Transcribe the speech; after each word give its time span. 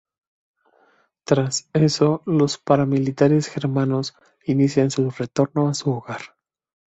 Tras 1.25 1.69
eso 1.73 2.23
los 2.25 2.57
paramilitares 2.57 3.45
germanos 3.47 4.15
inician 4.47 4.89
su 4.89 5.11
retorno 5.11 5.67
a 5.69 5.75
su 5.75 5.91
hogar. 5.91 6.21